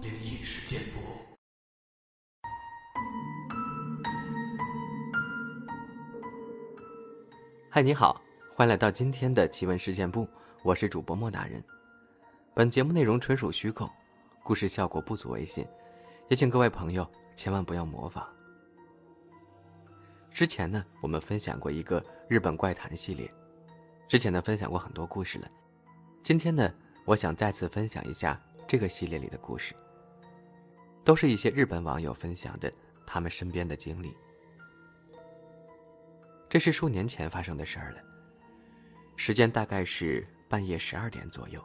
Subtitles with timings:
[0.00, 1.00] 灵异事件簿。
[7.70, 8.20] 嗨，你好，
[8.56, 10.26] 欢迎来到今天的奇闻事件部，
[10.62, 11.62] 我是主播莫大人。
[12.54, 13.88] 本节目内容纯属虚构，
[14.42, 15.66] 故事效果不足为信，
[16.28, 18.26] 也请各位朋友千万不要模仿。
[20.32, 23.30] 之前呢，我们分享过一个日本怪谈系列，
[24.08, 25.48] 之前呢分享过很多故事了。
[26.22, 26.72] 今天呢，
[27.04, 29.74] 我想再次分享一下这个系列里的故事，
[31.04, 32.70] 都是一些日本网友分享的
[33.06, 34.14] 他们身边的经历。
[36.48, 37.98] 这是数年前发生的事儿了，
[39.16, 41.64] 时间大概是半夜十二点左右。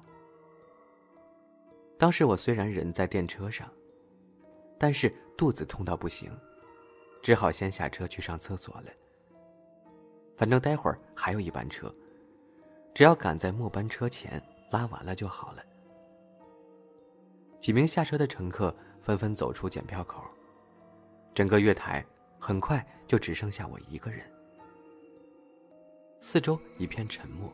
[1.97, 3.69] 当时我虽然人在电车上，
[4.77, 6.31] 但是肚子痛到不行，
[7.21, 8.91] 只好先下车去上厕所了。
[10.37, 11.93] 反正待会儿还有一班车，
[12.93, 15.63] 只要赶在末班车前拉完了就好了。
[17.59, 20.23] 几名下车的乘客纷纷走出检票口，
[21.33, 22.05] 整个月台
[22.39, 24.21] 很快就只剩下我一个人。
[26.19, 27.51] 四周一片沉默，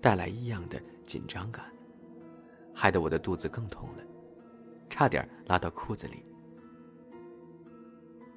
[0.00, 1.64] 带来异样的紧张感。
[2.74, 4.04] 害得我的肚子更痛了，
[4.90, 6.22] 差点拉到裤子里。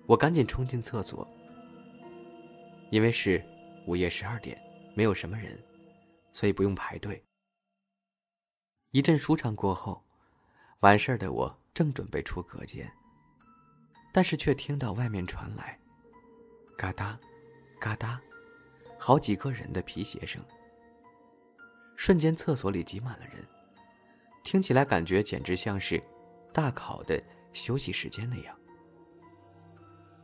[0.06, 1.28] 我赶紧冲进厕所，
[2.90, 3.44] 因为是
[3.86, 4.60] 午夜十二点，
[4.96, 5.60] 没有什么人，
[6.32, 7.24] 所以不用排队。
[8.92, 10.04] 一阵舒畅过后，
[10.80, 12.92] 完事儿的我正准备出隔间，
[14.12, 15.80] 但是却听到外面传来
[16.76, 17.20] “嘎哒，
[17.80, 18.20] 嘎哒”，
[18.98, 20.44] 好几个人的皮鞋声。
[21.96, 23.46] 瞬间，厕所里挤满了人。
[24.44, 26.02] 听起来感觉简直像是
[26.54, 27.22] 大考的
[27.54, 28.58] 休息时间那样，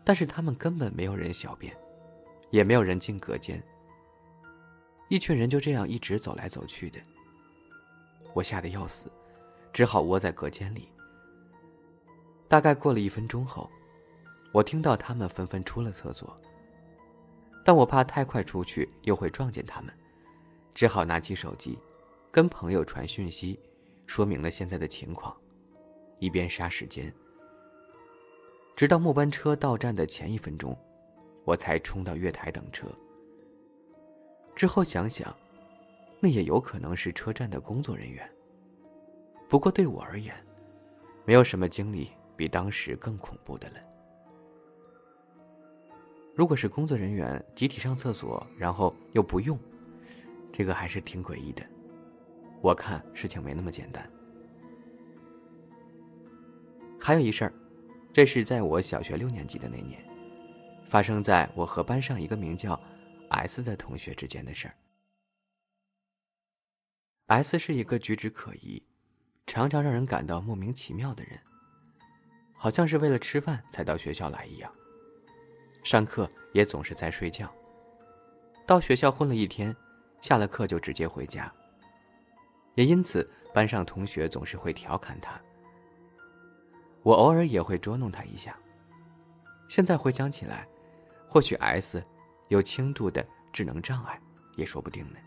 [0.03, 1.75] 但是他们根本没有人小便，
[2.49, 3.61] 也没有人进隔间。
[5.07, 6.99] 一群人就这样一直走来走去的，
[8.33, 9.11] 我吓得要死，
[9.71, 10.89] 只好窝在隔间里。
[12.47, 13.69] 大概过了一分钟后，
[14.51, 16.35] 我听到他们纷纷出了厕所，
[17.63, 19.93] 但我怕太快出去又会撞见他们，
[20.73, 21.77] 只好拿起手机，
[22.31, 23.59] 跟朋友传讯息。
[24.07, 25.35] 说明了现在的情况，
[26.19, 27.11] 一边杀时间，
[28.75, 30.77] 直到末班车到站的前一分钟，
[31.43, 32.87] 我才冲到月台等车。
[34.55, 35.35] 之后想想，
[36.19, 38.27] 那也有可能是车站的工作人员。
[39.49, 40.33] 不过对我而言，
[41.25, 43.75] 没有什么经历比当时更恐怖的了。
[46.33, 49.57] 如果是工作人员集体上厕所，然后又不用，
[50.51, 51.63] 这个还是挺诡异的。
[52.61, 54.09] 我看事情没那么简单。
[56.99, 57.53] 还有一事儿，
[58.11, 60.03] 这是在我小学六年级的那年，
[60.85, 62.79] 发生在我和班上一个名叫
[63.29, 64.75] S 的同学之间的事儿。
[67.27, 68.83] S 是一个举止可疑，
[69.47, 71.39] 常常让人感到莫名其妙的人，
[72.53, 74.71] 好像是为了吃饭才到学校来一样。
[75.83, 77.51] 上课也总是在睡觉，
[78.65, 79.75] 到学校混了一天，
[80.21, 81.51] 下了课就直接回家。
[82.75, 85.39] 也因此，班上同学总是会调侃他。
[87.03, 88.57] 我偶尔也会捉弄他一下。
[89.67, 90.67] 现在回想起来，
[91.27, 92.03] 或许 S
[92.47, 94.19] 有轻度的智能障碍，
[94.55, 95.17] 也说不定呢。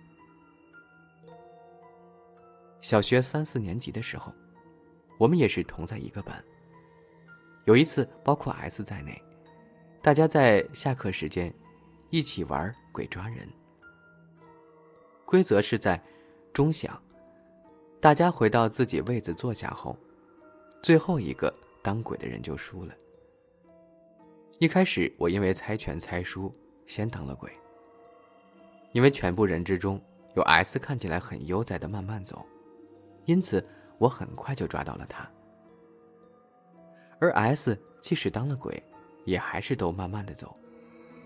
[2.81, 4.33] 小学三四年级的时候，
[5.19, 6.43] 我们也是同在一个班。
[7.65, 9.21] 有一次，包括 S 在内，
[10.01, 11.53] 大家在下课时间
[12.09, 13.47] 一起玩鬼抓人。
[15.27, 16.03] 规则是在
[16.53, 16.99] 钟响。
[18.01, 19.99] 大家回到自己位子坐下后，
[20.83, 21.53] 最后一个
[21.83, 22.95] 当鬼的人就输了。
[24.61, 26.51] 一开始我因为猜拳猜输，
[26.88, 27.49] 先当了鬼。
[28.91, 30.00] 因为全部人之中
[30.34, 32.44] 有 S 看起来很悠哉的慢慢走，
[33.26, 33.62] 因此
[33.99, 35.31] 我很快就抓到了他。
[37.21, 38.82] 而 S 即使当了鬼，
[39.25, 40.54] 也还是都慢慢的走，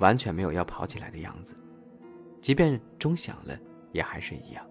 [0.01, 1.55] 完全没有要跑起来的样子。
[2.41, 3.57] 即便钟响了，
[3.93, 4.67] 也还是一样。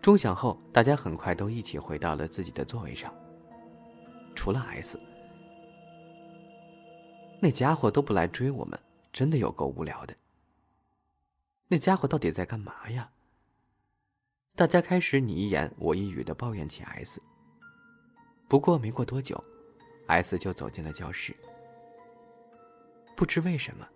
[0.00, 3.12] 钟响后，大家很快都一起回到了自己的座位上。
[4.36, 5.00] 除了 S，
[7.40, 8.78] 那家伙都不来追我们，
[9.12, 10.14] 真的有够无聊的。
[11.68, 13.10] 那家伙到底在干嘛呀？
[14.56, 17.22] 大家开始你一言我一语的抱怨起 S。
[18.48, 19.42] 不过没过多久
[20.06, 21.36] ，S 就走进了教室。
[23.14, 23.86] 不知为什么，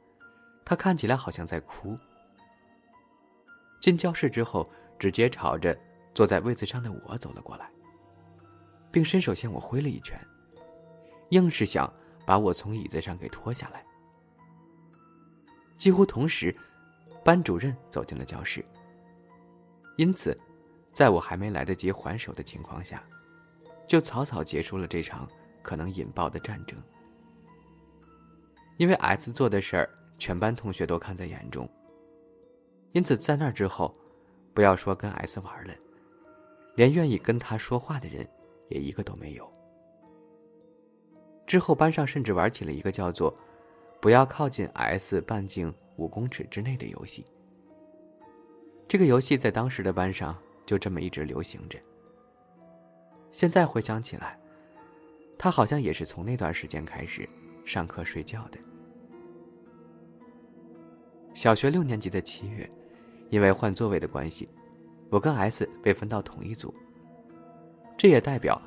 [0.65, 1.97] 他看起来好像在哭。
[3.81, 4.69] 进教室之后，
[4.99, 5.77] 直接朝着。
[6.15, 7.71] 坐在位子上的我走了过来，
[8.91, 10.21] 并伸手向我挥了一拳，
[11.31, 11.91] 硬是想
[12.24, 13.84] 把我从椅子上给拖下来。
[15.76, 16.54] 几乎同时，
[17.24, 18.64] 班主任走进了教室。
[19.96, 20.38] 因此，
[20.92, 23.02] 在我还没来得及还手的情况下，
[23.86, 25.28] 就草草结束了这场
[25.60, 26.78] 可能引爆的战争。
[28.78, 31.69] 因为 S 做的事儿，全班同学都看在眼中。
[32.92, 33.94] 因此，在那之后，
[34.54, 35.74] 不要说跟 S 玩了，
[36.74, 38.26] 连愿意跟他说话的人，
[38.69, 39.50] 也一个都没有。
[41.52, 43.31] 之后，班上甚至玩起了一个叫做
[44.00, 47.26] “不要靠近 S 半径五公尺之内”的游戏。
[48.88, 50.34] 这个游戏在当时的班上
[50.64, 51.78] 就这么一直流行着。
[53.32, 54.40] 现在回想起来，
[55.37, 57.28] 他好像也是从那段时间开始
[57.66, 58.58] 上课睡觉的。
[61.34, 62.66] 小学六年级的七月，
[63.28, 64.48] 因为换座位的关系，
[65.10, 66.75] 我跟 S 被分到同一组。
[67.98, 68.58] 这也代表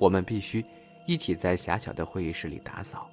[0.00, 0.64] 我们必须
[1.06, 3.10] 一起在狭小的会议室里打扫。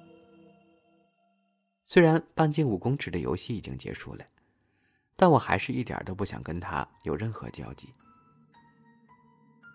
[1.86, 4.24] 虽然半径五公尺的游戏已经结束了，
[5.16, 7.88] 但我还是一点都不想跟他有任何交集。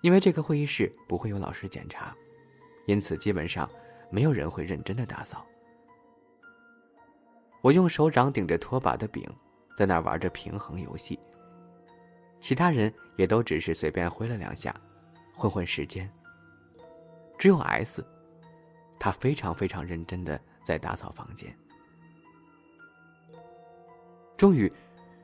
[0.02, 2.16] 因为这个会议室不会有老师检查，
[2.86, 3.70] 因此基本上
[4.10, 5.46] 没有人会认真的打扫。
[7.62, 9.24] 我用手掌顶着拖把的柄，
[9.76, 11.20] 在那儿玩着平衡游戏。
[12.40, 14.74] 其他人也都只是随便挥了两下，
[15.34, 16.08] 混混时间。
[17.38, 18.06] 只有 S，
[19.00, 21.56] 他非常非常认真的在打扫房间。
[24.38, 24.72] 终于，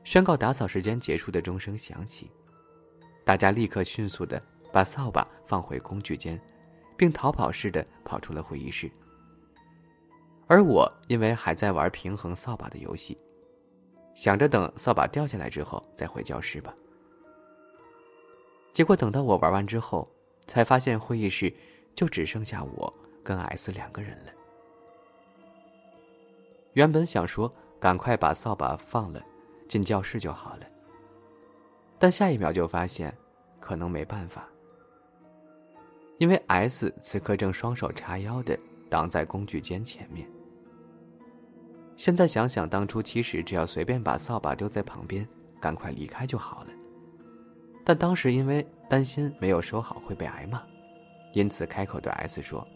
[0.04, 2.30] 宣告打扫时间结束的钟声响起，
[3.24, 4.42] 大家立刻迅速的
[4.72, 6.40] 把扫把放回工具间，
[6.96, 8.90] 并逃跑似的跑出了会议室。
[10.46, 13.16] 而我因为还在玩平衡扫把的游戏，
[14.14, 16.74] 想着等扫把掉下来之后再回教室吧。
[18.72, 20.06] 结果等到我玩完之后，
[20.46, 21.52] 才发现会议室
[21.94, 22.92] 就只剩下我
[23.22, 24.32] 跟 S 两个人了。
[26.72, 29.22] 原本想说赶快把扫把放了，
[29.68, 30.66] 进教室就好了，
[31.98, 33.14] 但下一秒就发现
[33.60, 34.48] 可能没办法，
[36.18, 38.58] 因为 S 此刻正双手叉腰的
[38.88, 40.26] 挡在工具间前面。
[41.96, 45.28] 现在想想，当初其实只要随便把扫把丢在旁边，
[45.60, 46.70] 赶快离开就好了。
[47.84, 50.62] 但当时因为担心没有收好会被挨骂，
[51.32, 52.66] 因此开口对 S 说：“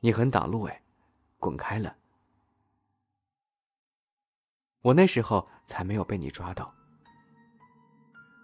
[0.00, 0.82] 你很挡路哎，
[1.38, 1.96] 滚开了。”
[4.82, 6.72] 我那时候才没有被你抓到。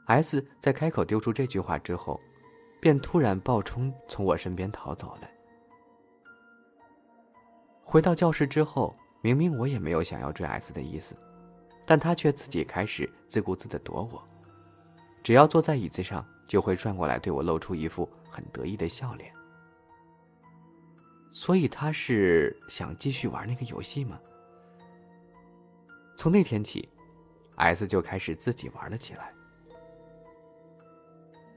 [0.07, 2.19] S 在开口丢出这句话之后，
[2.81, 5.29] 便突然暴冲从我身边逃走了。
[7.83, 11.17] 回到教室之后，明明我也没有想要追 S 的意思，
[11.85, 14.25] 但他却自己开始自顾自的躲我。
[15.23, 19.33] 只要坐在椅子上，就会转过来对我露出一副很得意的笑脸。
[21.31, 24.19] 所以他是想继续玩那个游戏吗？
[26.17, 26.89] 从那天起
[27.57, 29.33] ，S 就开始自己玩了起来。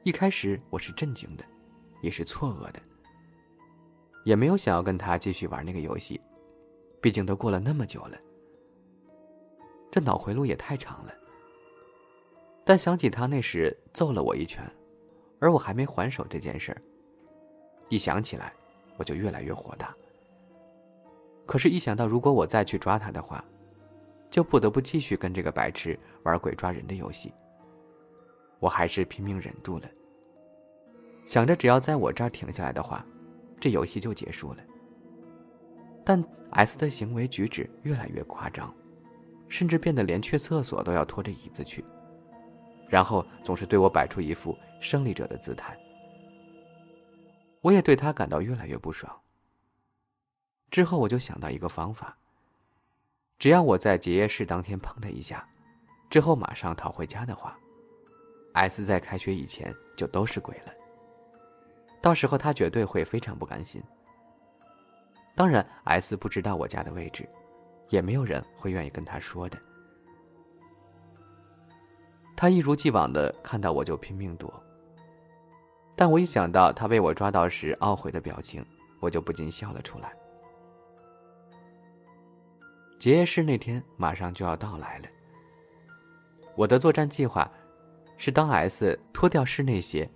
[0.03, 1.45] 一开始我是震惊的，
[2.01, 2.81] 也是错愕的。
[4.23, 6.19] 也没有想要跟他继续玩那个游戏，
[7.01, 8.19] 毕竟都过了那么久了，
[9.89, 11.13] 这脑回路也太长了。
[12.63, 14.63] 但想起他那时揍了我一拳，
[15.41, 16.73] 而我还没还手这件事，
[17.89, 18.53] 一想起来
[18.95, 19.93] 我就越来越火大。
[21.45, 23.43] 可是，一想到如果我再去抓他的话，
[24.29, 27.33] 就不得不继续跟这个白痴玩鬼抓人的游戏，
[28.59, 29.89] 我还是拼命忍住了。
[31.25, 33.05] 想着只要在我这儿停下来的话。
[33.59, 34.63] 这游戏就结束了。
[36.03, 38.73] 但 S 的行为举止越来越夸张，
[39.47, 41.85] 甚至变得连去厕所都要拖着椅子去，
[42.91, 45.75] 然后总是对我摆出一副胜利者的姿态。
[47.61, 49.17] 我也对他感到越来越不爽。
[50.69, 52.17] 之后我就想到一个方法：
[53.39, 55.47] 只要我在结业式当天碰他一下，
[56.09, 57.57] 之后马上逃回家的话
[58.53, 60.73] ，S 在开学以前就都是鬼了。
[62.01, 63.81] 到时候他绝对会非常不甘心。
[65.33, 67.25] 当然，S 不知道我家的位置，
[67.87, 69.57] 也没有人会愿意跟他说的。
[72.41, 74.51] 他一如既往的看到我就拼命躲。
[75.95, 78.65] 但我一想到他被我抓到时懊悔的表情，
[78.99, 80.11] 我就不禁笑了出来。
[82.97, 85.05] 结业式那天马上就要到来了。
[86.55, 87.47] 我的作战计划，
[88.17, 90.09] 是当 S 脱掉室内鞋。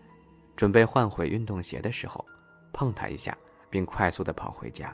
[0.55, 2.25] 准备换回运动鞋的时候，
[2.73, 3.37] 碰他一下，
[3.69, 4.91] 并快速的跑回家。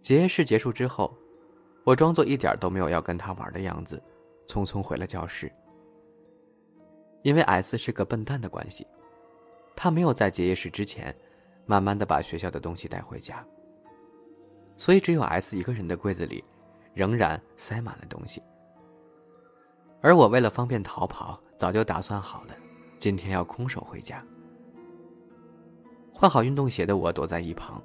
[0.00, 1.14] 结业式结束之后，
[1.84, 4.02] 我装作一点都没有要跟他玩的样子，
[4.48, 5.52] 匆匆回了教室。
[7.22, 8.86] 因为 S 是个笨蛋的关系，
[9.76, 11.14] 他没有在结业式之前，
[11.66, 13.44] 慢慢的把学校的东西带回家。
[14.76, 16.42] 所以只有 S 一个人的柜子里，
[16.94, 18.42] 仍然塞满了东西。
[20.00, 22.54] 而我为了方便逃跑，早就打算好了，
[22.98, 24.24] 今天要空手回家。
[26.12, 27.82] 换好运动鞋的我躲在一旁，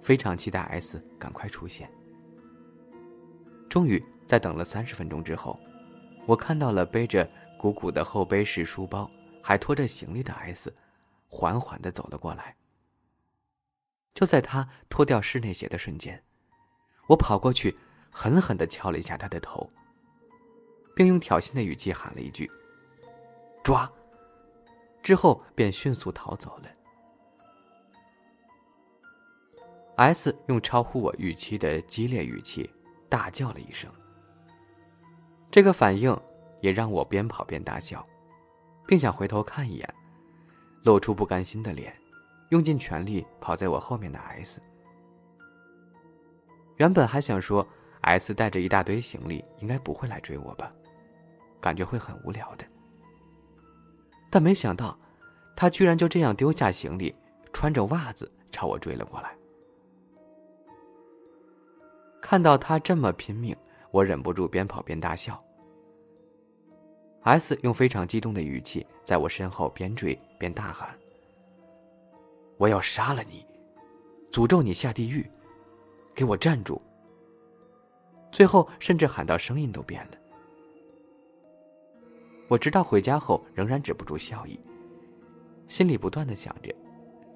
[0.00, 1.90] 非常期待 S 赶快出现。
[3.68, 5.60] 终于在等了三十分钟之后，
[6.26, 9.10] 我看到了背着鼓鼓的后背式书包，
[9.42, 10.72] 还拖着行李的 S，
[11.28, 12.56] 缓缓的走了过来。
[14.14, 16.22] 就在他脱掉室内鞋的瞬间，
[17.08, 17.76] 我跑过去，
[18.10, 19.68] 狠狠的敲了一下他的头，
[20.94, 22.50] 并用挑衅的语气喊了一句
[23.64, 23.90] ：“抓！”
[25.02, 26.70] 之后便迅速逃走了。
[29.96, 32.70] S 用超乎我预期的激烈语气
[33.08, 33.90] 大叫了一声，
[35.50, 36.16] 这个反应
[36.60, 38.04] 也让我边跑边大笑，
[38.86, 39.94] 并想回头看一眼，
[40.84, 41.94] 露出不甘心的脸。
[42.50, 44.60] 用尽全力跑在我后面的 S，
[46.78, 47.64] 原本还想说
[48.00, 50.68] S 带着一大堆行李，应该不会来追我吧，
[51.60, 52.64] 感觉会很无聊的。
[54.28, 54.98] 但没想到，
[55.54, 57.14] 他居然就这样丢下行李，
[57.52, 59.32] 穿着袜子朝我追了过来。
[62.20, 63.56] 看到他这么拼命，
[63.90, 65.38] 我忍不住边跑边大笑。
[67.22, 70.96] S 用非常激动的语气在我身后边追边大喊。
[72.56, 73.46] 我要杀了你，
[74.30, 75.28] 诅咒你下地狱，
[76.14, 76.80] 给我站住！
[78.30, 80.12] 最后甚至喊到声音都变了。
[82.48, 84.58] 我直到回家后仍然止不住笑意，
[85.66, 86.74] 心里不断的想着，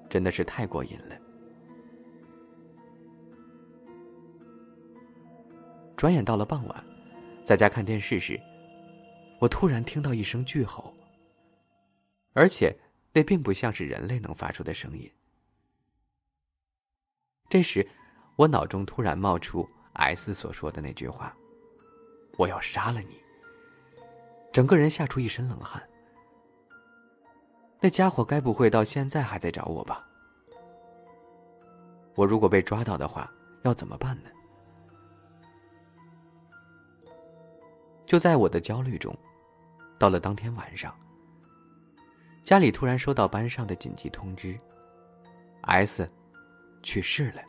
[0.09, 1.15] 真的是太过瘾了。
[5.95, 6.85] 转眼到了傍晚，
[7.43, 8.39] 在家看电视时，
[9.39, 10.93] 我突然听到一声巨吼，
[12.33, 12.75] 而且。
[13.17, 15.09] 那并不像是人类能发出的声音。
[17.47, 17.87] 这时，
[18.35, 21.33] 我脑中突然冒出 S 所说的那句话
[22.37, 23.17] ：“我要杀了你。”
[24.51, 25.81] 整个人吓出一身冷汗。
[27.79, 30.05] 那家伙该不会到现在还在找我吧？
[32.15, 34.29] 我如果被抓到的话，要怎么办呢？
[38.05, 39.15] 就在我的焦虑中，
[39.97, 40.95] 到了当天晚上。
[42.43, 44.59] 家里突然收到班上的紧急通知
[45.61, 46.07] ，S
[46.83, 47.41] 去世了，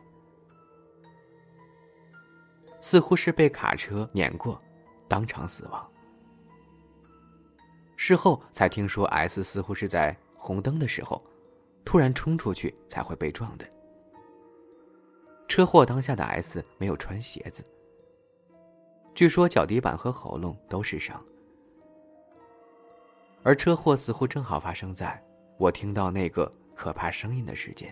[2.81, 4.59] 似乎是被卡车碾过，
[5.07, 5.87] 当场死亡。
[7.95, 11.23] 事后才听说，S 似乎是在红灯的时候，
[11.85, 13.67] 突然冲出去才会被撞的。
[15.47, 17.63] 车祸当下的 S 没有穿鞋子，
[19.17, 21.19] 据说脚底板和喉咙都是伤。
[23.41, 25.19] 而车祸似乎正好发生在
[25.57, 27.91] 我听到那个可怕声音的时间。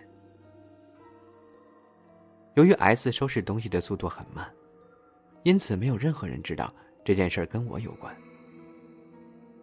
[2.54, 4.48] 由于 S 收拾东西的速度很慢，
[5.42, 6.72] 因此没有任何人知道
[7.04, 8.16] 这件事跟我有关。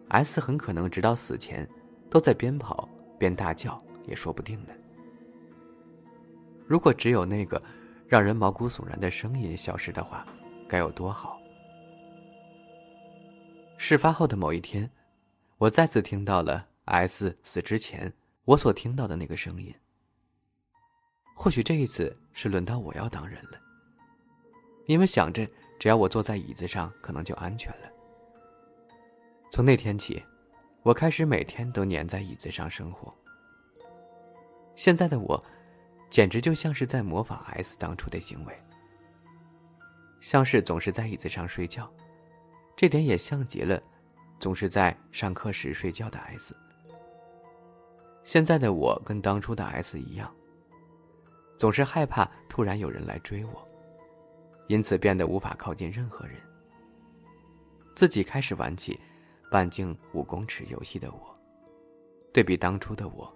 [0.08, 1.66] S 很可能直到死前
[2.10, 2.86] 都在边跑
[3.18, 4.74] 边大叫，也说不定呢。
[6.66, 7.58] 如果只有那个
[8.06, 10.26] 让人毛骨悚然的声音消失的话，
[10.68, 11.40] 该有多好！
[13.76, 14.90] 事发后的某一天。
[15.58, 18.12] 我再次听到了 S 死之前
[18.44, 19.74] 我所听到的那个声音。
[21.34, 23.58] 或许这一次是轮到我要当人了，
[24.86, 25.46] 因为想着
[25.78, 27.90] 只要我坐在椅子上，可能就安全了。
[29.50, 30.22] 从那天起，
[30.82, 33.12] 我开始每天都粘在椅子上生活。
[34.76, 35.42] 现在的我，
[36.10, 38.56] 简直就像是在模仿 S 当初的行为，
[40.20, 41.90] 像是总是在椅子上睡觉，
[42.76, 43.80] 这点也像极了。
[44.40, 46.54] 总是在上课时睡觉的 S。
[48.24, 50.34] 现在的我跟当初的 S 一样，
[51.56, 53.66] 总是害怕突然有人来追我，
[54.66, 56.36] 因此变得无法靠近任何人。
[57.94, 58.98] 自己开始玩起
[59.50, 61.38] 半径五公尺游戏的我，
[62.32, 63.34] 对比当初的我，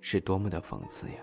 [0.00, 1.18] 是多么的讽刺呀！